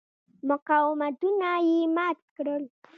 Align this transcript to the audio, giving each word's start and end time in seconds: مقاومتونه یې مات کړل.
مقاومتونه 0.47 1.51
یې 1.67 1.79
مات 1.95 2.19
کړل. 2.35 2.63